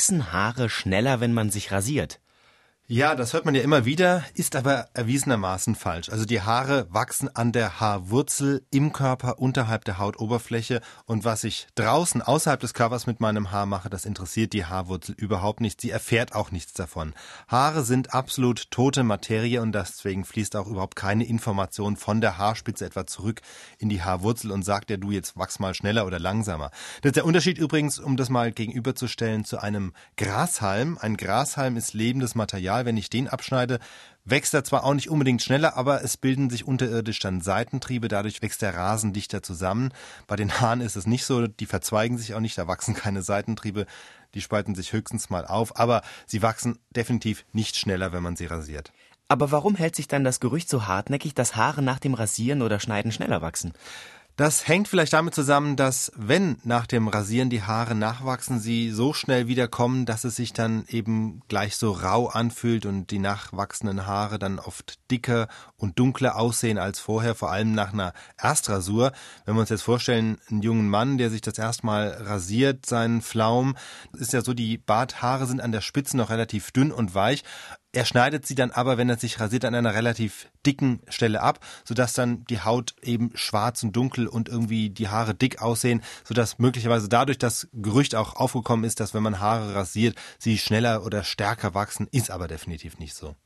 Wachsen 0.00 0.32
Haare 0.32 0.70
schneller, 0.70 1.20
wenn 1.20 1.34
man 1.34 1.50
sich 1.50 1.72
rasiert? 1.72 2.20
Ja, 2.92 3.14
das 3.14 3.34
hört 3.34 3.44
man 3.44 3.54
ja 3.54 3.62
immer 3.62 3.84
wieder, 3.84 4.24
ist 4.34 4.56
aber 4.56 4.88
erwiesenermaßen 4.94 5.76
falsch. 5.76 6.08
Also 6.08 6.24
die 6.24 6.40
Haare 6.40 6.88
wachsen 6.90 7.28
an 7.32 7.52
der 7.52 7.78
Haarwurzel 7.78 8.66
im 8.72 8.92
Körper 8.92 9.38
unterhalb 9.38 9.84
der 9.84 9.98
Hautoberfläche 9.98 10.80
und 11.04 11.24
was 11.24 11.44
ich 11.44 11.68
draußen 11.76 12.20
außerhalb 12.20 12.58
des 12.58 12.74
Körpers 12.74 13.06
mit 13.06 13.20
meinem 13.20 13.52
Haar 13.52 13.66
mache, 13.66 13.90
das 13.90 14.04
interessiert 14.04 14.52
die 14.54 14.64
Haarwurzel 14.64 15.14
überhaupt 15.16 15.60
nicht. 15.60 15.80
Sie 15.80 15.90
erfährt 15.90 16.34
auch 16.34 16.50
nichts 16.50 16.72
davon. 16.72 17.14
Haare 17.46 17.84
sind 17.84 18.12
absolut 18.12 18.72
tote 18.72 19.04
Materie 19.04 19.62
und 19.62 19.70
deswegen 19.70 20.24
fließt 20.24 20.56
auch 20.56 20.66
überhaupt 20.66 20.96
keine 20.96 21.22
Information 21.22 21.96
von 21.96 22.20
der 22.20 22.38
Haarspitze 22.38 22.86
etwa 22.86 23.06
zurück 23.06 23.40
in 23.78 23.88
die 23.88 24.02
Haarwurzel 24.02 24.50
und 24.50 24.64
sagt 24.64 24.90
ja, 24.90 24.96
du 24.96 25.12
jetzt 25.12 25.36
wachs 25.36 25.60
mal 25.60 25.74
schneller 25.74 26.06
oder 26.06 26.18
langsamer. 26.18 26.72
Das 27.02 27.10
ist 27.10 27.16
der 27.16 27.24
Unterschied 27.24 27.56
übrigens, 27.56 28.00
um 28.00 28.16
das 28.16 28.30
mal 28.30 28.50
gegenüberzustellen 28.50 29.44
zu 29.44 29.62
einem 29.62 29.92
Grashalm. 30.16 30.98
Ein 31.00 31.16
Grashalm 31.16 31.76
ist 31.76 31.94
lebendes 31.94 32.34
Material 32.34 32.79
Material, 32.80 32.86
wenn 32.86 32.96
ich 32.96 33.10
den 33.10 33.28
abschneide, 33.28 33.78
wächst 34.24 34.54
er 34.54 34.64
zwar 34.64 34.84
auch 34.84 34.94
nicht 34.94 35.10
unbedingt 35.10 35.42
schneller, 35.42 35.76
aber 35.76 36.02
es 36.02 36.16
bilden 36.16 36.50
sich 36.50 36.66
unterirdisch 36.66 37.18
dann 37.18 37.40
Seitentriebe, 37.40 38.08
dadurch 38.08 38.42
wächst 38.42 38.62
der 38.62 38.74
Rasen 38.74 39.12
dichter 39.12 39.42
zusammen. 39.42 39.92
Bei 40.26 40.36
den 40.36 40.60
Haaren 40.60 40.80
ist 40.80 40.96
es 40.96 41.06
nicht 41.06 41.24
so, 41.24 41.46
die 41.46 41.66
verzweigen 41.66 42.18
sich 42.18 42.34
auch 42.34 42.40
nicht, 42.40 42.58
da 42.58 42.66
wachsen 42.66 42.94
keine 42.94 43.22
Seitentriebe, 43.22 43.86
die 44.34 44.40
spalten 44.40 44.74
sich 44.74 44.92
höchstens 44.92 45.30
mal 45.30 45.46
auf, 45.46 45.78
aber 45.78 46.02
sie 46.26 46.42
wachsen 46.42 46.78
definitiv 46.90 47.44
nicht 47.52 47.76
schneller, 47.76 48.12
wenn 48.12 48.22
man 48.22 48.36
sie 48.36 48.46
rasiert. 48.46 48.92
Aber 49.28 49.52
warum 49.52 49.76
hält 49.76 49.94
sich 49.94 50.08
dann 50.08 50.24
das 50.24 50.40
Gerücht 50.40 50.68
so 50.68 50.88
hartnäckig, 50.88 51.34
dass 51.34 51.54
Haare 51.54 51.82
nach 51.82 52.00
dem 52.00 52.14
Rasieren 52.14 52.62
oder 52.62 52.80
Schneiden 52.80 53.12
schneller 53.12 53.42
wachsen? 53.42 53.72
Das 54.40 54.66
hängt 54.66 54.88
vielleicht 54.88 55.12
damit 55.12 55.34
zusammen, 55.34 55.76
dass 55.76 56.12
wenn 56.16 56.56
nach 56.64 56.86
dem 56.86 57.08
Rasieren 57.08 57.50
die 57.50 57.62
Haare 57.62 57.94
nachwachsen, 57.94 58.58
sie 58.58 58.90
so 58.90 59.12
schnell 59.12 59.48
wiederkommen, 59.48 60.06
dass 60.06 60.24
es 60.24 60.34
sich 60.34 60.54
dann 60.54 60.86
eben 60.88 61.42
gleich 61.48 61.76
so 61.76 61.92
rau 61.92 62.26
anfühlt 62.26 62.86
und 62.86 63.10
die 63.10 63.18
nachwachsenden 63.18 64.06
Haare 64.06 64.38
dann 64.38 64.58
oft 64.58 64.98
dicker 65.10 65.46
und 65.76 65.98
dunkler 65.98 66.36
aussehen 66.36 66.78
als 66.78 67.00
vorher, 67.00 67.34
vor 67.34 67.52
allem 67.52 67.74
nach 67.74 67.92
einer 67.92 68.14
Erstrasur. 68.38 69.12
Wenn 69.44 69.56
wir 69.56 69.60
uns 69.60 69.68
jetzt 69.68 69.82
vorstellen, 69.82 70.38
einen 70.48 70.62
jungen 70.62 70.88
Mann, 70.88 71.18
der 71.18 71.28
sich 71.28 71.42
das 71.42 71.58
erstmal 71.58 72.08
rasiert, 72.08 72.86
seinen 72.86 73.20
Flaum, 73.20 73.76
ist 74.14 74.32
ja 74.32 74.40
so, 74.40 74.54
die 74.54 74.78
Barthaare 74.78 75.44
sind 75.44 75.60
an 75.60 75.72
der 75.72 75.82
Spitze 75.82 76.16
noch 76.16 76.30
relativ 76.30 76.70
dünn 76.70 76.92
und 76.92 77.14
weich 77.14 77.44
er 77.92 78.04
schneidet 78.04 78.46
sie 78.46 78.54
dann 78.54 78.70
aber, 78.70 78.98
wenn 78.98 79.08
er 79.08 79.18
sich 79.18 79.40
rasiert, 79.40 79.64
an 79.64 79.74
einer 79.74 79.94
relativ 79.94 80.48
dicken 80.64 81.00
Stelle 81.08 81.42
ab, 81.42 81.60
sodass 81.84 82.12
dann 82.12 82.44
die 82.44 82.60
Haut 82.60 82.94
eben 83.02 83.32
schwarz 83.34 83.82
und 83.82 83.96
dunkel 83.96 84.26
und 84.26 84.48
irgendwie 84.48 84.90
die 84.90 85.08
Haare 85.08 85.34
dick 85.34 85.60
aussehen, 85.60 86.02
sodass 86.24 86.58
möglicherweise 86.58 87.08
dadurch 87.08 87.38
das 87.38 87.68
Gerücht 87.72 88.14
auch 88.14 88.36
aufgekommen 88.36 88.84
ist, 88.84 89.00
dass 89.00 89.14
wenn 89.14 89.22
man 89.22 89.40
Haare 89.40 89.74
rasiert, 89.74 90.16
sie 90.38 90.58
schneller 90.58 91.04
oder 91.04 91.24
stärker 91.24 91.74
wachsen, 91.74 92.08
ist 92.12 92.30
aber 92.30 92.48
definitiv 92.48 92.98
nicht 92.98 93.14
so. 93.14 93.34